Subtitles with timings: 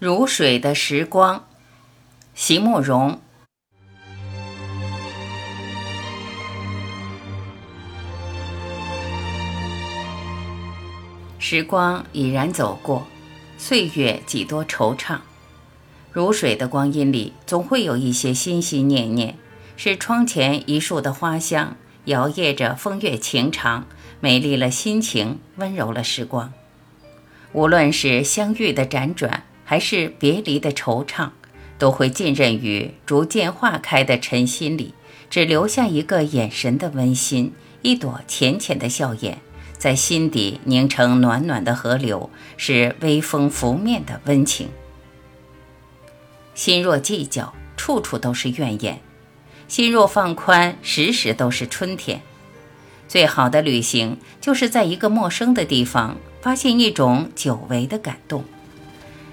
[0.00, 1.44] 如水的时光，
[2.34, 3.20] 席慕容。
[11.38, 13.06] 时光已然走过，
[13.58, 15.18] 岁月几多惆怅。
[16.10, 19.36] 如水的光阴里，总会有一些心心念念，
[19.76, 21.76] 是窗前一树的花香，
[22.06, 23.86] 摇曳着风月情长，
[24.20, 26.50] 美丽了心情，温柔了时光。
[27.52, 29.44] 无论是相遇的辗转。
[29.70, 31.30] 还是别离的惆怅，
[31.78, 34.94] 都会浸润于逐渐化开的晨心里，
[35.30, 39.38] 只留下一个眼神的温馨，一朵浅浅的笑颜，
[39.78, 44.70] 在心底凝成暖暖的河流，是微风拂面的温情。
[46.52, 48.96] 心若计较，处处都是怨言；
[49.68, 52.22] 心若放宽，时时都是春天。
[53.06, 58.44] 最好的旅行，就是在一个陌生的地方，发现一种久违的感动。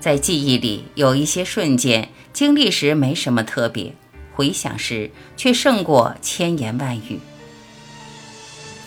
[0.00, 3.94] 在记忆里有一些瞬间，经历时没什么特别，
[4.34, 7.20] 回想时却胜过千言万语。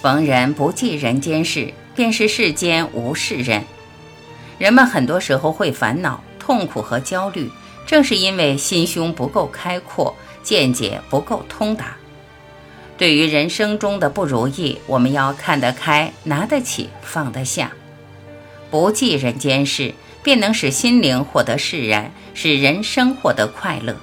[0.01, 3.63] 逢人不记人间事，便是世间无事人。
[4.57, 7.49] 人们很多时候会烦恼、痛苦和焦虑，
[7.85, 11.95] 正是因为心胸不够开阔，见解不够通达。
[12.97, 17.71] 对于人生中的不如意，我们要看得开，拿得起，放得下，
[18.71, 19.93] 不记人间事。
[20.23, 23.95] 便能使心灵获得释然，使人生获得快乐。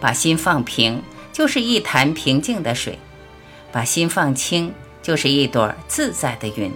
[0.00, 1.00] 把心放平，
[1.32, 2.94] 就是一潭平静的水；
[3.72, 6.70] 把心放轻，就是一朵自在的云。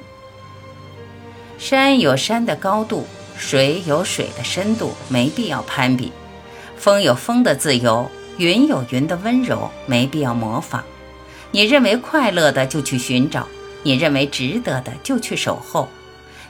[1.59, 6.13] 山有山的高度，水有水的深度，没必要攀比；
[6.77, 10.85] 风有风的自由，云有云的温柔，没必要模仿。
[11.51, 13.43] 你认为快乐的，就去寻找；
[13.83, 15.89] 你认为值得的，就去守候。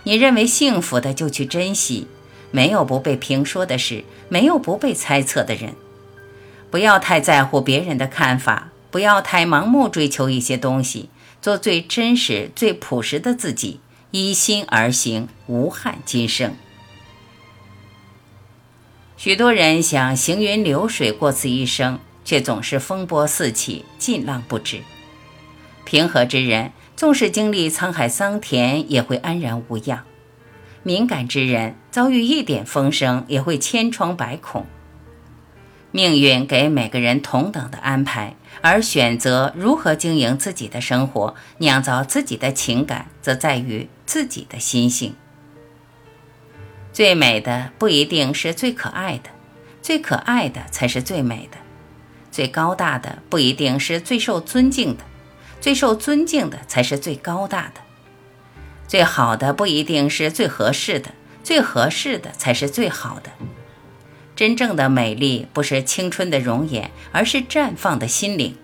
[0.08, 2.06] 你认为幸福的就去珍惜，
[2.50, 5.74] 没有不被评说的事，没有不被猜测的人。
[6.70, 11.10] 不要太在乎别人的看法，不要太盲目追求一些东西，
[11.42, 16.56] 做最真实、最朴实的自己，依心而行，无憾今生。
[19.18, 24.80] 许多人想行云流水过此一生，却总是风波四起，尽浪不止。
[25.84, 26.72] 平和之人。
[26.98, 29.98] 纵使经历沧海桑田，也会安然无恙；
[30.82, 34.66] 敏感之人遭遇一点风声，也会千疮百孔。
[35.92, 45.14] 命运给每个人同等的安排，而选择如何经营自己的生活，酿造自己的情感，则在于自己的心性。
[46.92, 49.30] 最美的不一定是最可爱的，
[49.80, 51.58] 最可爱的才是最美的；
[52.32, 55.04] 最高大的不一定是最受尊敬的。
[55.60, 57.80] 最受尊敬的才是最高大的，
[58.86, 63.30] 最好的不一定是最合适的，最合适的才是最好的。
[64.36, 68.56] 真正的美丽不是青春的容颜，而是绽放的心灵。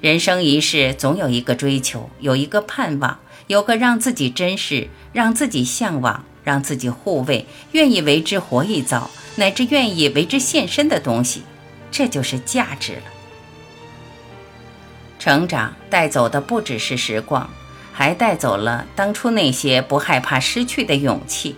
[0.00, 3.18] 人生一世，总有一个追求，有一个盼望，
[3.48, 11.42] 有个让自己珍视、让自己向往、让自己护卫、愿意为之活一遭，乃至愿意为之献身的东西，
[11.90, 13.02] 这就是价值了。
[15.22, 17.48] 成长带走的不只是时光，
[17.92, 21.54] 还带走了当初那些不害怕失去的勇气。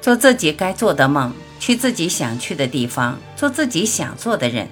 [0.00, 4.70] 做自己该做的梦，去自己想去的地方，做自己想做的人。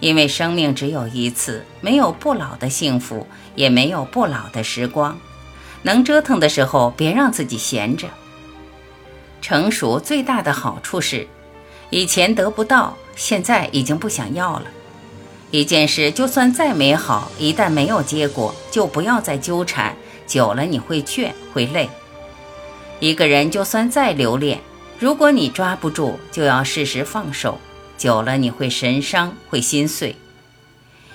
[0.00, 5.18] 因为生命只有一次，没有不老的幸福，也没有不老的时光。
[5.82, 8.08] 能折腾的时候，别让自己闲着。
[9.42, 11.28] 成熟最大的好处是，
[11.90, 14.64] 以前得不到，现在已经不想要了。
[15.56, 19.96] 一件事就算再美好，一旦没有结果，就不要再纠缠，
[20.26, 21.88] 久了你会倦会累。
[23.00, 24.60] 一个人就算再留恋，
[24.98, 27.58] 如果你抓不住，就要适时放手，
[27.96, 30.16] 久了你会神伤会心碎。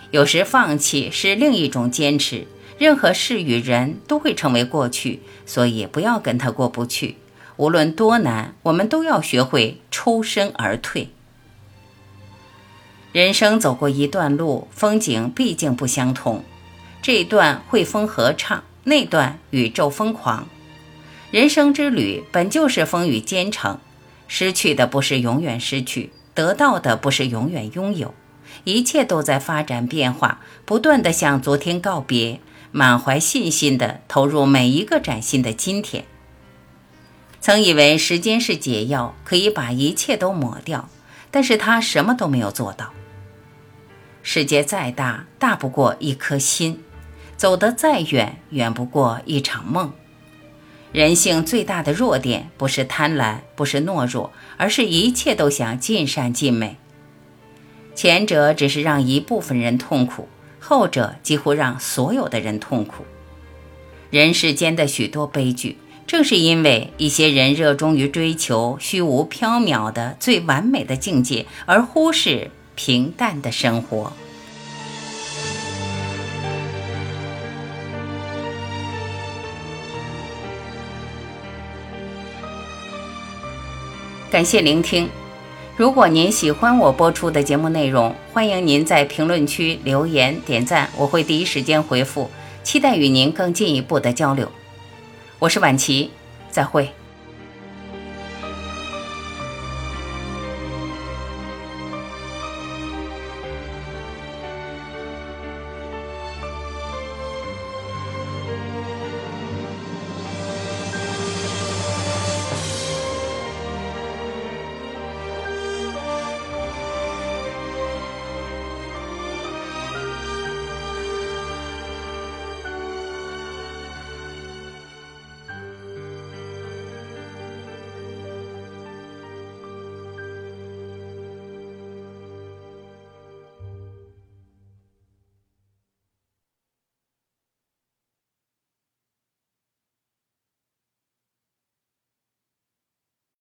[0.09, 2.47] 有时放弃是另一种坚持。
[2.79, 7.17] 任何事与人都会成为过去，所以不要跟他过不去。
[7.57, 11.09] 无论多难，我们都要学会抽身而退。
[13.11, 16.45] 人生走过一段路，风景毕竟不相同。
[17.01, 20.47] 这段汇风合唱，那段宇宙疯狂。
[21.29, 23.79] 人生之旅本就是风雨兼程，
[24.29, 28.13] 失去的不是永远失去，得到的不是永远拥有。
[28.63, 32.39] 一切都在发展变化，不断的向昨天告别，
[32.71, 36.05] 满怀信心的投入每一个崭新的今天。
[37.41, 40.87] 曾以为时间是解药，可以把一切都抹掉，
[41.29, 42.93] 但是他什么都没有做到。
[44.23, 46.75] 世界再大，大不过一颗心；
[47.35, 49.91] 走得再远，远不过一场梦。
[50.91, 56.77] 人性最大的弱点不是贪婪，不是懦弱，而是一切都想尽善尽美。
[57.95, 60.27] 前者只是让一部分人痛苦，
[60.59, 63.05] 后者几乎让所有的人痛苦。
[64.09, 74.11] 人世间的许多悲剧，正是因为一些人热衷于追求虚无缥缈的最完美的境界，而忽视平淡的生活。
[84.29, 85.09] 感谢聆听。
[85.75, 92.29] 如果您喜欢我播出的节目内容，欢迎您在评论区留言点赞，我会第一时间回复。
[92.63, 94.49] 期待与您更进一步的交流。
[95.39, 96.11] 我是婉琪，
[96.51, 97.00] 再会。